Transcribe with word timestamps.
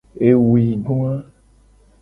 Ewuigoa. 0.27 1.13